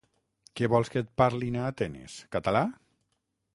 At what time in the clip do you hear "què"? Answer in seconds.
0.59-0.69